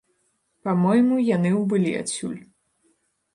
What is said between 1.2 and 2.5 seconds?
яны ўбылі адсюль.